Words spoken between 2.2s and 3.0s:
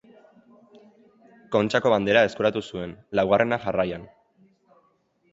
eskuratu zuen,